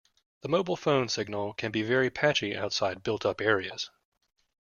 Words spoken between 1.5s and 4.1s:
can be very patchy outside built-up areas